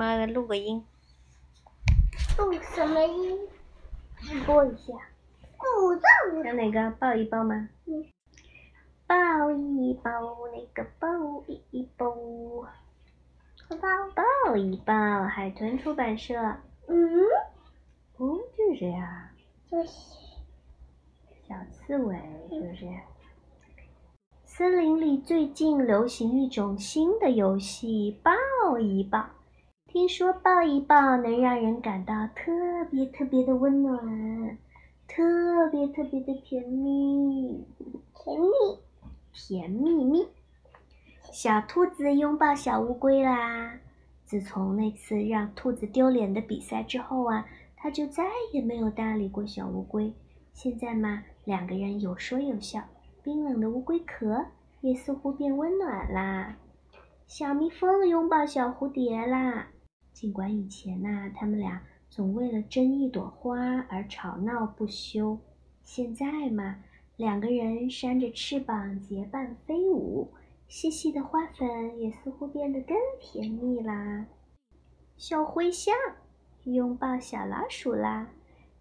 [0.00, 0.82] 妈的录个音，
[2.38, 3.38] 录什么音？
[4.46, 4.94] 播一下。
[5.58, 6.42] 不知道。
[6.42, 7.68] 要哪个抱一抱吗？
[7.84, 8.06] 嗯。
[9.06, 10.10] 抱一抱，
[10.54, 11.06] 那个抱
[11.46, 12.06] 一抱。
[13.68, 14.22] 抱抱。
[14.46, 16.34] 抱一抱，海豚出版社。
[16.88, 17.20] 嗯。
[18.16, 19.30] 哦，就是呀。
[19.70, 19.90] 就是。
[21.46, 22.16] 小刺猬，
[22.48, 22.86] 是不是？
[24.46, 29.26] 森林里最近流行一种新的游戏——抱一抱。
[29.92, 32.52] 听说抱一抱能让人感到特
[32.92, 34.56] 别特别的温暖，
[35.08, 37.66] 特别特别的甜蜜，
[38.14, 38.48] 甜蜜，
[39.32, 40.28] 甜蜜蜜。
[41.32, 43.80] 小兔子拥抱小乌龟啦！
[44.24, 47.44] 自从那次让兔子丢脸的比赛之后啊，
[47.76, 48.22] 它就再
[48.52, 50.14] 也没有搭理过小乌龟。
[50.52, 52.80] 现在嘛，两个人有说有笑。
[53.24, 54.46] 冰冷的乌龟壳
[54.82, 56.56] 也似乎变温暖啦，
[57.26, 59.66] 小蜜蜂拥抱小蝴蝶啦。
[60.20, 65.38] 尽管以前呐，他们俩总为了争一朵花而吵闹不休，
[65.82, 66.84] 现在嘛，
[67.16, 70.30] 两个人扇着翅膀结伴飞舞，
[70.68, 74.26] 细细的花粉也似乎变得更甜蜜啦。
[75.16, 75.94] 小灰象
[76.64, 78.28] 拥抱小老鼠啦，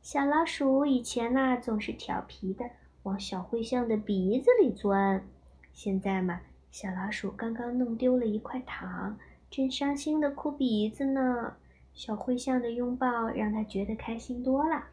[0.01, 2.69] 小老鼠以前呐总是调皮的。
[3.03, 5.25] 往小灰象的鼻子里钻，
[5.71, 9.17] 现在嘛，小老鼠刚刚弄丢了一块糖，
[9.49, 11.55] 正伤心的哭鼻子呢。
[11.93, 14.85] 小灰象的拥抱让它觉得开心多了。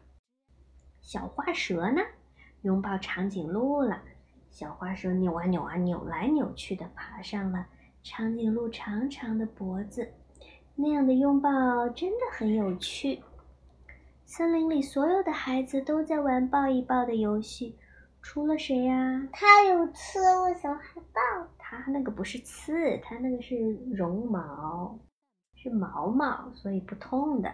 [1.01, 2.01] 小花蛇呢，
[2.63, 4.01] 拥抱长颈鹿了。
[4.49, 7.67] 小花蛇扭啊扭啊扭来扭去的爬上了
[8.03, 10.11] 长颈鹿长长的脖子，
[10.75, 13.21] 那样的拥抱真的很有趣。
[14.25, 17.75] 森林里所有的孩子都在玩抱一抱的游戏。
[18.21, 19.27] 除了谁呀？
[19.31, 21.47] 它有刺，为什么还抱？
[21.69, 24.97] 它那个不是刺，它那个是绒毛，
[25.53, 27.53] 是毛毛，所以不痛的。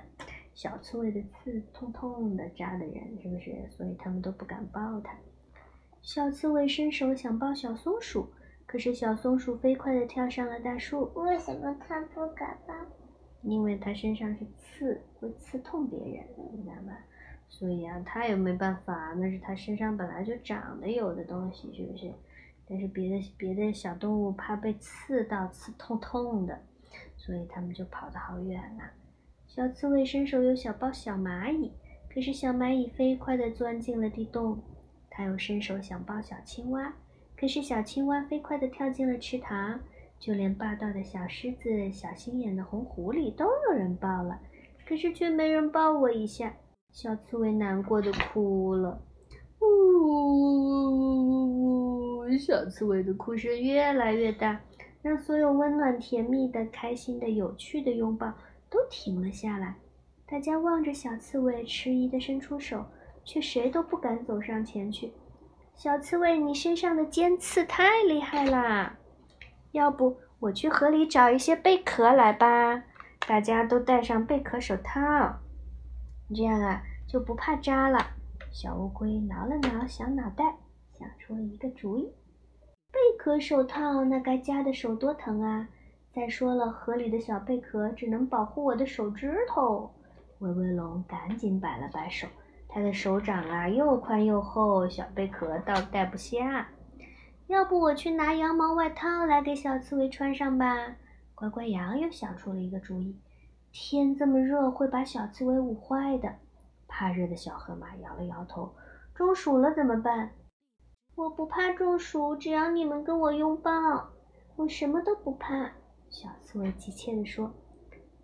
[0.54, 3.68] 小刺猬的刺痛痛的，扎的人是不是？
[3.72, 5.16] 所以他们都不敢抱它。
[6.04, 8.28] 小刺猬伸手想抱小松鼠，
[8.68, 11.12] 可是小松鼠飞快地跳上了大树。
[11.16, 12.76] 为什么它不敢抱？
[13.42, 16.24] 因为它身上是刺，会刺痛别人，
[16.54, 16.96] 你知道吗？
[17.50, 22.14] 所以啊，它也没办法，那是它身上本来就长的有的东西，是不是？
[22.68, 26.60] 但是别的别的小动物怕被刺到，刺痛痛的，
[27.18, 28.84] 所以它们就跑得好远了。
[29.48, 31.72] 小刺猬伸手又想抱小蚂蚁，
[32.14, 34.60] 可是小蚂蚁飞快地钻进了地洞。
[35.10, 36.94] 它又伸手想抱小青蛙，
[37.36, 39.80] 可是小青蛙飞快地跳进了池塘。
[40.20, 44.40] 就连霸道的小狮子、小心眼的红狐狸都有人抱了，
[44.88, 46.54] 可是却没人抱我一下。
[46.94, 49.02] 小刺猬难过的哭了，
[49.60, 50.48] 呜呜呜
[50.78, 51.43] 呜呜！
[52.38, 54.60] 小刺猬的哭声越来越大，
[55.02, 58.34] 让所有温暖、甜蜜的、开心的、有趣的拥抱
[58.70, 59.76] 都停了下来。
[60.26, 62.86] 大家望着小刺猬，迟疑的伸出手，
[63.24, 65.14] 却谁都不敢走上前去。
[65.76, 68.98] 小刺猬，你身上的尖刺太厉害啦！
[69.72, 72.84] 要不我去河里找一些贝壳来吧？
[73.28, 75.40] 大家都戴上贝壳手套。
[76.34, 78.00] 这样啊，就不怕扎了。
[78.52, 80.58] 小乌龟挠了挠小脑袋，
[81.04, 82.04] 想出了一个主意：
[82.90, 85.68] 贝壳手套那该夹的手多疼啊！
[86.14, 89.94] 再说了，河里的小贝壳只能保护我的手指头。
[90.40, 92.26] 威威龙赶紧摆了摆手，
[92.70, 96.70] 他的手掌啊又宽又厚，小贝壳倒戴不下。
[97.48, 100.96] 要不我去拿羊毛外套来给小刺猬穿上吧？
[101.36, 103.20] 乖乖羊又想出了一个主意。
[103.74, 106.34] 天这么热，会把小刺猬捂坏的。
[106.88, 108.74] 怕热的小河马摇了摇头。
[109.16, 110.32] 中暑了怎么办？
[111.16, 113.72] 我不怕中暑，只要你们跟我拥抱，
[114.56, 115.72] 我什么都不怕。
[116.10, 117.52] 小刺猬急切地说：“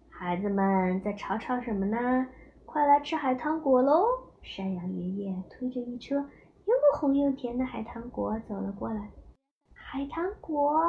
[0.09, 2.27] 孩子们在吵吵什么呢？
[2.65, 4.03] 快来吃海棠果喽！”
[4.41, 9.11] 山羊爷爷推着一车又红又甜的海棠果走了过来。
[9.71, 10.81] 海棠果，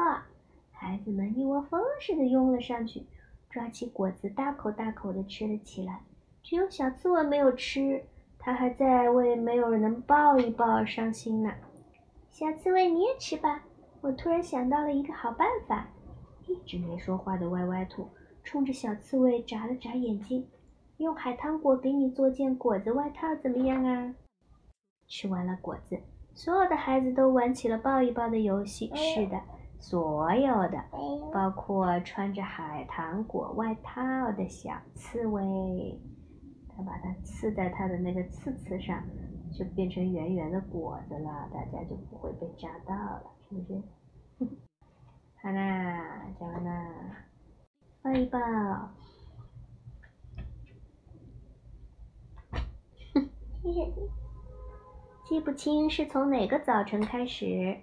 [0.73, 3.07] 孩子们一窝蜂似的拥了上去。
[3.51, 6.01] 抓起果子，大口大口地吃了起来。
[6.43, 8.03] 只有小刺猬没有吃，
[8.39, 11.53] 它还在为没有人能抱一抱而伤心呢。
[12.31, 13.65] 小刺猬，你也吃吧！
[14.01, 15.89] 我突然想到了一个好办法。
[16.47, 18.09] 一直没说话的歪歪兔
[18.43, 20.49] 冲着小刺猬眨了眨眼睛，
[20.97, 24.15] 用海棠果给你做件果子外套，怎么样啊？
[25.07, 25.99] 吃完了果子，
[26.35, 28.91] 所有的孩子都玩起了抱一抱的游戏。
[28.95, 29.41] 是的。
[29.79, 30.83] 所有的，
[31.33, 35.99] 包括穿着海棠果外套的小刺猬，
[36.69, 39.03] 它把它刺在它的那个刺刺上，
[39.53, 43.83] 就变成圆圆的果子了，大家就不会被扎到了，是不是？
[45.43, 47.27] 好啦，讲完啦，
[48.03, 48.39] 抱一抱，
[53.63, 54.11] 谢谢你。
[55.29, 57.77] 记不清是从哪个早晨开始，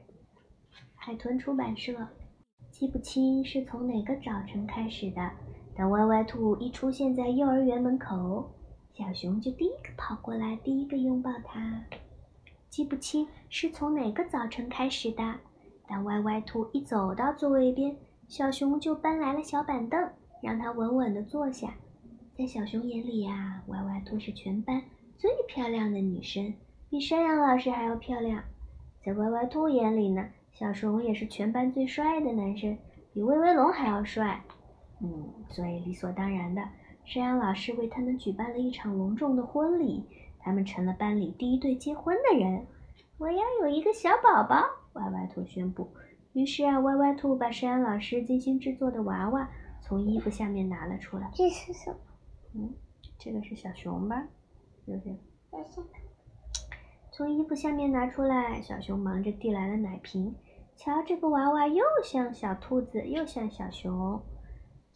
[0.96, 2.08] 海豚出版社。
[2.70, 5.31] 记不清是从哪个早晨开始的，
[5.75, 8.52] 当歪歪兔一出现在幼儿园门口，
[8.98, 11.84] 小熊就第一个跑过来，第一个拥抱它。
[12.68, 15.36] 记不清是从哪个早晨开始的。
[15.88, 17.96] 当歪歪兔一走到座位边，
[18.28, 20.10] 小熊就搬来了小板凳，
[20.42, 21.76] 让它稳稳地坐下。
[22.36, 24.82] 在小熊眼里呀，歪歪兔是全班
[25.16, 26.56] 最漂亮的女生，
[26.90, 28.44] 比山羊老师还要漂亮。
[29.06, 32.76] 在歪歪兔眼里呢，小熊也是全班最帅的男生，
[33.14, 34.42] 比威威龙还要帅。
[35.00, 36.68] 嗯，所以理所当然的，
[37.07, 40.04] 山羊老师为他们举办了一场隆重的婚礼，
[40.39, 42.68] 他们成了班里第一对结婚的人。
[43.18, 44.62] 我要有一个小宝宝，
[44.92, 45.89] 歪歪兔宣布。
[46.33, 49.50] 于是啊，歪歪兔把山羊老师精心制作的娃娃
[49.80, 51.31] 从衣服下面拿了出来。
[51.33, 51.98] 这是什么？
[52.56, 52.74] 嗯，
[53.18, 54.27] 这个是小熊吧？
[54.86, 55.15] 是不是？
[55.51, 56.01] 我想看。
[57.13, 60.36] 从衣服下面拿出来，小熊忙着递来了奶瓶。
[60.75, 64.21] 瞧，这个娃娃又像小兔子，又像小熊。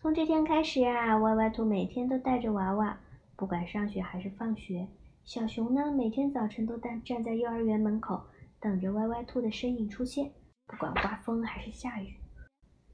[0.02, 3.00] 从这天开始啊，歪歪兔每天都带着娃娃，
[3.36, 4.88] 不管上学还是放学。
[5.24, 8.20] 小熊呢，每天早晨都站站在幼儿园门口，
[8.60, 10.32] 等着歪歪兔的身影出现，
[10.66, 12.16] 不管刮风还是下雨。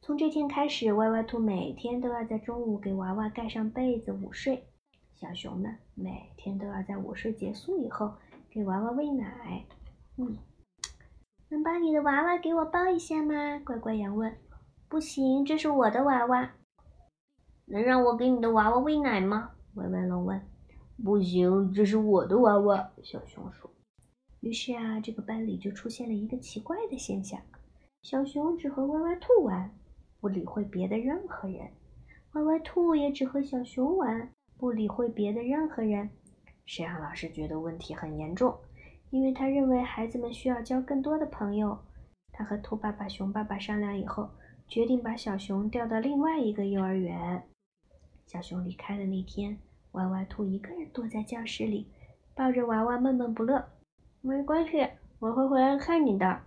[0.02, 4.66] 从这天开始，歪歪兔每天都要在中午给娃娃盖上被子午睡。
[5.14, 8.12] 小熊呢，每天都要在午睡结束以后
[8.52, 9.64] 给娃娃喂奶。
[10.18, 10.38] 嗯，
[11.48, 13.62] 能把你的娃娃给我抱一下吗？
[13.64, 14.36] 乖乖羊问。
[14.90, 16.52] 不行，这是我的娃娃。
[17.70, 19.52] 能让我给你的娃娃喂奶吗？
[19.74, 20.42] 歪歪龙问。
[21.04, 22.92] 不行，这是我的娃娃。
[23.04, 23.70] 小熊说。
[24.40, 27.38] 于是啊，这个班里就出现了一个奇怪的现象：
[28.02, 29.70] 小熊只和歪歪兔玩，
[30.22, 31.68] 不理会别的任何人；
[32.32, 36.10] 歪歪兔也只和小熊玩，不理会别的任何人。
[36.66, 38.58] 山羊老师觉得问题很严重，
[39.10, 41.78] 因为他认为孩子们需要交更多的朋友。
[42.32, 44.30] 他和兔爸爸、熊爸爸商量以后，
[44.68, 47.44] 决定把小熊调到另外一个幼儿园。
[48.28, 49.58] 小熊离开的那天，
[49.94, 51.88] 歪歪兔一个人躲在教室里，
[52.36, 53.66] 抱着娃娃闷闷不乐。
[54.20, 54.86] 没关系，
[55.20, 56.42] 我会回来看你的。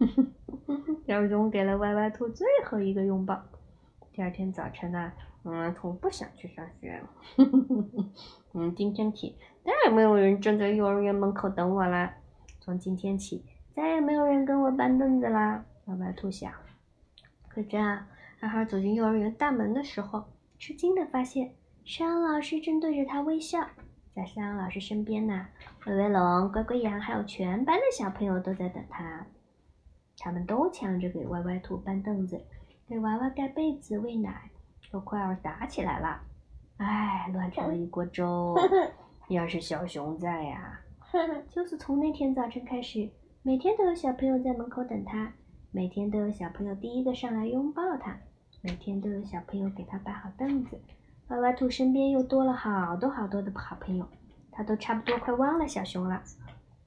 [1.06, 3.40] 小熊给了歪歪兔最后一个拥抱。
[4.12, 5.12] 第二天早晨呢，
[5.44, 7.00] 歪歪兔不想去上学。
[8.52, 12.16] 嗯，今天起再也没有人站在幼儿园门口等我啦。
[12.58, 13.44] 从今天起，
[13.76, 15.64] 再也没有人跟我搬凳子啦。
[15.84, 16.52] 歪歪兔想。
[17.46, 18.04] 可这样，
[18.40, 20.24] 哈哈走进幼儿园大门的时候，
[20.58, 21.54] 吃惊的发现
[21.84, 23.58] 山羊老师正对着他微笑。
[24.14, 25.46] 在山羊老师身边呢，
[25.86, 29.26] 威威龙、乖乖羊还有全班的小朋友都在等他。
[30.18, 32.42] 他们都抢着给歪歪兔搬凳子，
[32.88, 34.50] 给娃娃盖被子、喂奶，
[34.90, 36.22] 都快要打起来了。
[36.78, 38.54] 唉，乱成了一锅粥。
[39.28, 40.80] 要是小熊在呀，
[41.50, 43.10] 就是从那天早晨开始，
[43.42, 45.32] 每天都有小朋友在门口等他，
[45.70, 48.18] 每天都有小朋友第一个上来拥抱他，
[48.66, 50.76] 每天都有小朋友给他摆好凳子。
[51.28, 54.04] 歪歪兔身边又多了好多好多的好朋友，
[54.50, 56.20] 他都差不多快忘了小熊了。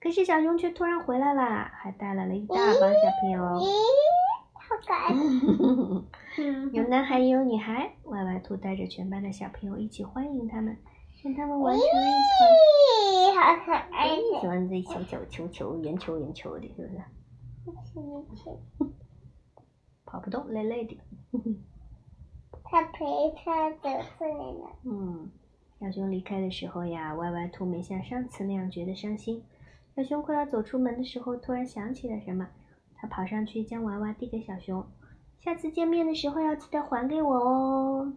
[0.02, 3.42] 可是小熊却突然回来了，还带来了一大帮小朋友。
[3.62, 3.66] 咦，
[4.54, 5.14] 好可爱。
[6.74, 10.76] 有男孩也有女孩，歪歪兔带着全班的小朋友一起欢迎他们，
[11.24, 14.18] 让他们完成了一咦，好可爱团。
[14.18, 14.50] 喜的。
[14.50, 16.84] 欢这小小球球、圆球圆球的，是
[18.02, 18.50] 不是？
[20.06, 20.98] 跑不动，累累的。
[22.70, 24.76] 他陪他走出来了。
[24.84, 25.32] 嗯，
[25.80, 29.44] 小熊离开的时候呀，歪歪兔没像上次那样觉得伤心。
[29.96, 32.48] 小熊快要走出门的时候，突然想起了什么，
[32.96, 34.86] 他跑上去将娃娃递给小熊。
[35.40, 38.14] 下次见面的时候要记得还给我哦。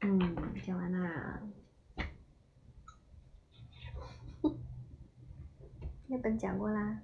[0.00, 1.40] 嗯，讲完啦。
[6.08, 6.98] 那本讲过啦。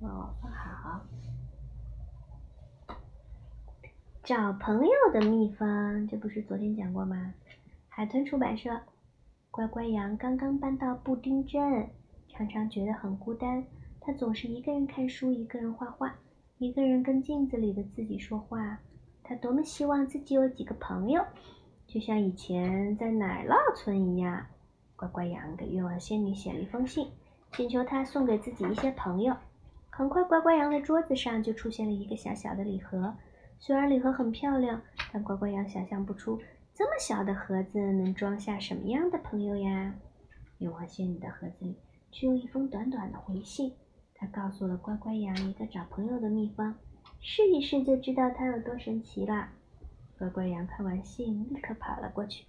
[0.00, 1.06] 哦，放好。
[4.28, 7.32] 找朋友的秘方，这不是昨天讲过吗？
[7.88, 8.78] 海豚出版社。
[9.50, 11.88] 乖乖羊刚刚搬到布丁镇，
[12.28, 13.64] 常常觉得很孤单。
[14.02, 16.14] 他总是一个人看书，一个人画画，
[16.58, 18.78] 一个人跟镜子里的自己说话。
[19.24, 21.24] 他多么希望自己有几个朋友，
[21.86, 24.44] 就像以前在奶酪村一样。
[24.94, 27.08] 乖乖羊给愿望仙女写了一封信，
[27.52, 29.34] 请求她送给自己一些朋友。
[29.88, 33.14] 很快，乖乖羊的桌子上就出现了一个小小的礼盒。
[33.58, 34.80] 虽然礼盒很漂亮，
[35.12, 36.40] 但乖乖羊想象不出
[36.74, 39.94] 这么小的盒子能装下什么样的朋友呀。
[40.58, 41.76] 女王仙女的盒子里
[42.10, 43.74] 只有一封短短的回信，
[44.14, 46.74] 她告诉了乖乖羊一个找朋友的秘方，
[47.20, 49.52] 试一试就知道它有多神奇啦。
[50.18, 52.44] 乖乖羊看完信，立刻跑了过去。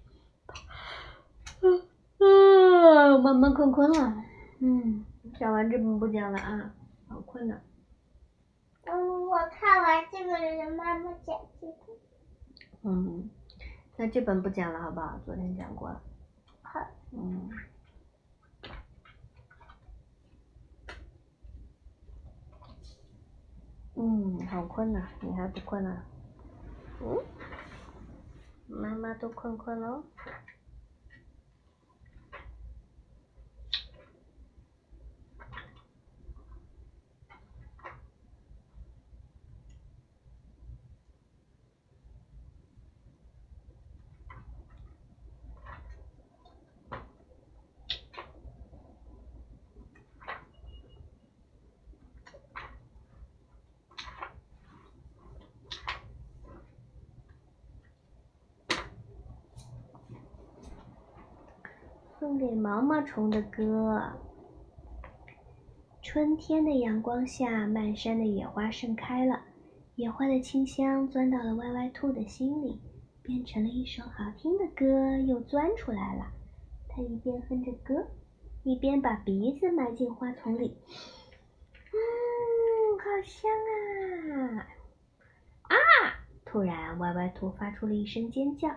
[1.61, 1.81] 嗯
[2.19, 4.23] 嗯，慢慢困困了。
[4.59, 5.05] 嗯，
[5.39, 6.73] 讲完这本不讲了啊，
[7.07, 7.61] 好困了。
[8.97, 11.75] 我看完这个人，妈妈讲这个。
[12.83, 13.29] 嗯，
[13.97, 15.19] 那这本不讲了，好不好？
[15.25, 16.01] 昨天讲过了。
[16.61, 16.79] 好。
[17.11, 17.49] 嗯。
[23.95, 26.03] 嗯，好困呐，你还不困啊？
[27.01, 27.23] 嗯。
[28.67, 30.03] 妈妈都困困喽。
[62.19, 64.11] 送给毛毛虫的歌。
[66.01, 69.39] 春天的阳光下，漫山的野花盛开了，
[69.95, 72.77] 野花的清香钻到了歪歪兔的心里，
[73.21, 76.25] 变成了一首好听的歌，又钻出来了。
[76.89, 78.05] 它一边哼着歌，
[78.63, 80.75] 一边把鼻子埋进花丛里。
[81.71, 83.49] 嗯，好香
[84.35, 84.67] 啊！
[85.69, 85.75] 啊！
[86.43, 88.69] 突然，歪歪兔发出了一声尖叫，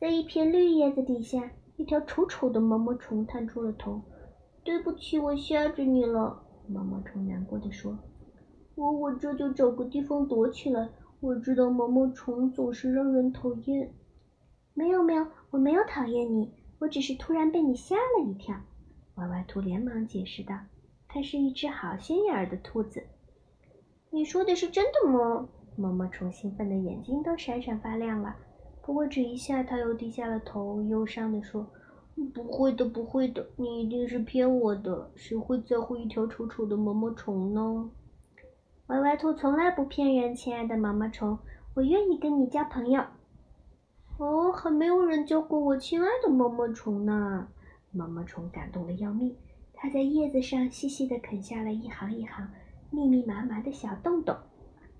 [0.00, 1.52] 在一片绿叶子底下。
[1.80, 4.02] 一条丑丑的毛毛虫探出了头。
[4.62, 7.98] “对不起，我吓着你了。”毛毛虫难过的说。
[8.76, 10.90] “我我这就找个地方躲起来。
[11.20, 13.94] 我知道毛毛虫总是让人讨厌。
[14.74, 18.54] ”“没有没有，我没有讨厌你，我只是突然被你吓了一跳。”
[19.16, 20.54] 歪歪兔连忙解释道。
[21.08, 23.02] “它是一只好心眼儿的兔子。
[24.12, 28.36] ”“你说的是真的吗？”毛毛虫兴奋的眼睛都闪闪发亮了。
[28.90, 31.64] 不过这一下，他又低下了头，忧伤地说
[32.34, 35.12] ：“不会的，不会的，你一定是骗我的。
[35.14, 37.88] 谁会在乎一条丑丑的毛毛虫呢？”
[38.88, 41.38] 歪歪兔从来不骗人，亲爱的毛毛虫，
[41.74, 43.00] 我愿意跟你交朋友。
[44.18, 47.46] 哦，还没有人教过我亲爱的毛毛虫呢。
[47.92, 49.36] 毛毛虫感动的要命，
[49.72, 52.50] 它在叶子上细细地啃下了一行一行
[52.90, 54.34] 密密麻麻的小洞洞。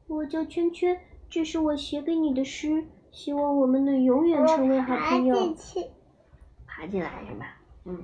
[0.07, 0.97] 我叫圈圈，
[1.29, 2.85] 这是我写给你的诗。
[3.11, 5.35] 希望我们能永远成为好朋友。
[5.35, 5.90] 爬进去，
[6.67, 7.57] 爬进来是吧？
[7.85, 8.02] 嗯。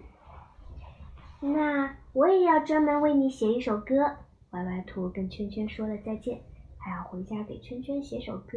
[1.41, 4.17] 那我也要专门为你写一首歌。
[4.51, 6.41] 歪歪兔跟圈圈说了再见，
[6.79, 8.57] 还要回家给圈圈写首歌，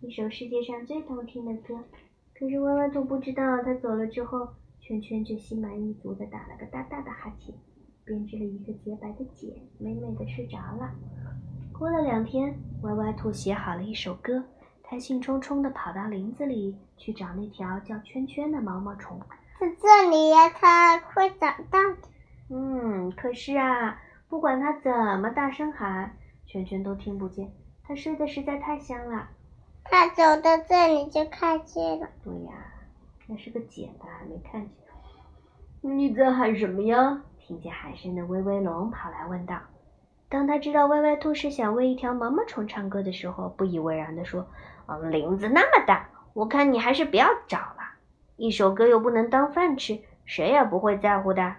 [0.00, 1.78] 一首世界上最动听的歌。
[2.34, 4.48] 可是歪歪兔不知道，他走了之后，
[4.80, 7.54] 圈圈就心满意足的打了个大大的哈欠，
[8.04, 10.90] 编织了一个洁白的茧，美美的睡着了。
[11.72, 14.42] 过了两天，歪歪兔写好了一首歌。
[14.88, 19.20] 他兴冲冲地跑到林子里去找那条叫圈圈的毛毛虫，
[19.58, 22.08] 在这里呀，它会长大的。
[22.50, 26.16] 嗯，可是啊，不管它怎么大声喊，
[26.46, 27.50] 圈圈都听不见。
[27.82, 29.28] 它睡得实在太香了。
[29.82, 32.08] 它走到这里就看见了。
[32.22, 32.52] 对呀，
[33.26, 34.70] 那是个茧，吧还没看见。
[35.80, 37.22] 你在喊什么呀？
[37.40, 39.58] 听见喊声的威威龙跑来问道。
[40.28, 44.46] 当他知道歪歪兔是想为一条毛毛虫唱歌的时候，不以为然地说。
[44.86, 47.94] 嗯，林子那么大，我看你还是不要找了。
[48.36, 51.56] 一首歌又不能当饭吃，谁也不会在乎的。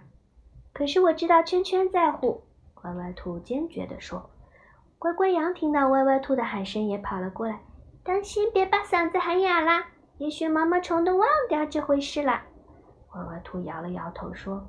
[0.73, 2.43] 可是我知道圈圈在乎。
[2.83, 4.29] 歪歪兔坚决地说。
[4.99, 7.59] 乖乖羊听到歪歪兔的喊声，也跑了过来。
[8.03, 9.85] 当心，别把嗓子喊哑了。
[10.17, 12.41] 也许毛毛虫都忘掉这回事了。
[13.13, 14.65] 歪歪兔摇了摇头说：“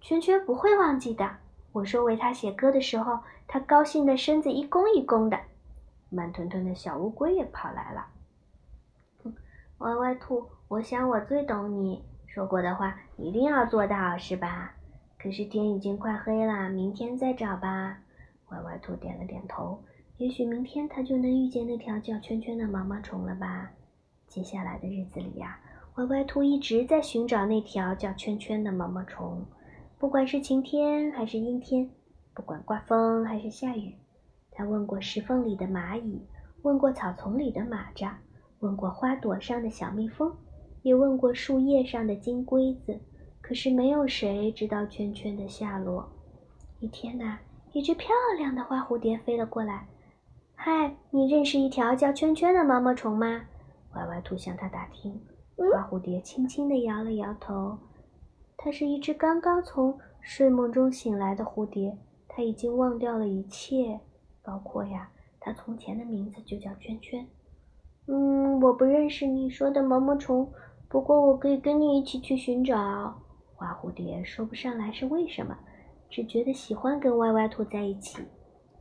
[0.00, 1.30] 圈圈不会忘记的。
[1.72, 5.38] 我说为他写歌的时候，他高兴的身子一弓一弓的。”
[6.10, 8.06] 慢吞吞的小乌龟也跑来了。
[9.78, 14.74] 歪歪兔，我想我最懂你说过的话，一定要做到，是吧？
[15.18, 17.98] 可是天已经快黑了，明天再找吧。
[18.48, 19.82] 歪歪兔点了点头。
[20.16, 23.70] 也许明天它就能遇见那条叫圈圈的毛毛虫了吧？
[24.26, 25.58] 接下来的日子里呀，
[25.94, 29.46] 歪歪兔一直在寻找那条叫圈圈的毛毛虫，
[30.00, 31.90] 不管是晴天还是阴天，
[32.32, 33.94] 不管刮风还是下雨。
[34.50, 36.26] 他问过石缝里的蚂蚁，
[36.62, 38.10] 问过草丛里的蚂蚱，
[38.60, 40.34] 问过花朵上的小蜜蜂，
[40.80, 42.98] 也问过树叶上的金龟子，
[43.42, 46.10] 可是没有谁知道圈圈的下落。
[46.78, 47.38] 一天呐，
[47.74, 49.86] 一只漂亮的花蝴蝶飞了过来。
[50.56, 53.42] “嗨，你认识一条叫圈圈的毛毛虫吗？”
[53.92, 55.20] 歪歪兔向他打听。
[55.56, 57.76] 花蝴蝶轻轻地摇了摇头。
[58.62, 61.96] 它是一只刚刚从睡梦中醒来的蝴蝶，
[62.28, 63.98] 它已经忘掉了一切。
[64.42, 67.26] 包括呀，它从前的名字就叫圈圈。
[68.06, 70.46] 嗯，我不认识你说的毛毛虫，
[70.90, 72.76] 不过我可以跟你一起去寻找。
[73.54, 75.56] 花蝴蝶说不上来是为什么，
[76.10, 78.22] 只觉得喜欢跟歪歪兔在一起。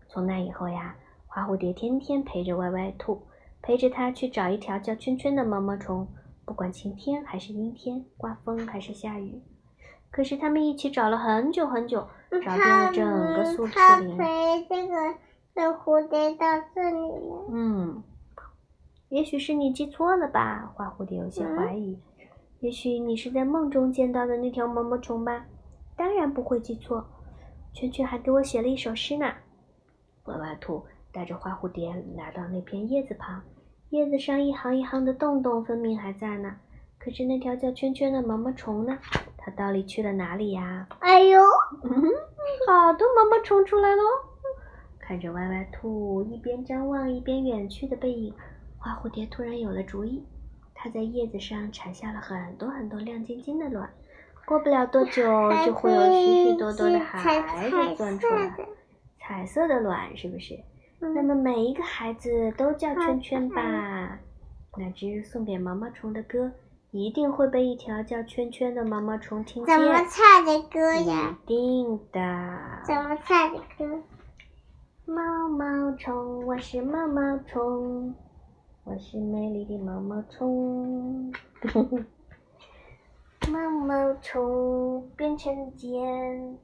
[0.10, 0.94] 从那以后呀，
[1.26, 3.22] 花蝴蝶天天陪着歪歪兔，
[3.62, 6.06] 陪着它去找一条叫圈圈的毛毛虫，
[6.44, 9.42] 不管晴天还是阴天，刮风还是下雨。
[10.12, 14.18] 可是他们一起找了很久很久，找遍了整个苏嗯他赤林。
[14.18, 14.96] 陪这个
[15.56, 17.46] 这蝴蝶到这里了。
[17.52, 18.04] 嗯，
[19.10, 20.72] 也许是你记错了吧？
[20.76, 22.00] 花蝴蝶有些怀疑。
[22.60, 25.46] 也许你是在梦中见到的那条毛毛虫吧？
[25.96, 27.06] 当然不会记错。
[27.74, 29.32] 圈圈还给我写了一首诗呢。
[30.26, 33.42] 歪歪兔带着花蝴蝶来到那片叶子旁，
[33.90, 36.58] 叶子上一行一行的洞洞分明还在呢。
[37.00, 38.98] 可是那条叫圈圈的毛毛虫呢？
[39.38, 40.86] 它到底去了哪里呀？
[41.00, 41.40] 哎呦，
[41.84, 41.92] 嗯，
[42.68, 44.04] 好多毛毛虫出来喽！
[45.00, 48.34] 看着歪歪兔一边张望一边远去的背影，
[48.78, 50.24] 花蝴蝶突然有了主意。
[50.76, 53.90] 它在叶子上产下了很多很多亮晶晶的卵，
[54.46, 55.24] 过不了多久
[55.66, 58.56] 就会有许许多多的孩子钻出来，
[59.20, 60.60] 彩色的卵是不是？
[61.00, 64.20] 那么每一个孩子都叫圈圈吧。
[64.78, 66.52] 那只送给毛毛虫的歌
[66.92, 69.78] 一定会被一条叫圈圈的毛毛虫听见。
[69.78, 71.38] 怎么唱的歌呀？
[71.46, 72.20] 一定的。
[72.84, 74.02] 怎么唱的歌？
[75.06, 78.16] 毛毛虫，我是毛毛虫，
[78.86, 81.32] 我是美丽的毛毛虫。
[83.52, 86.58] 毛毛虫变成茧，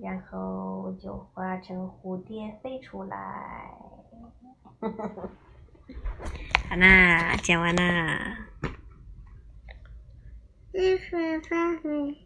[0.00, 3.76] 然后就化成蝴蝶飞出来。
[6.70, 8.38] 好啦，讲完啦。
[10.72, 12.16] 日水发回。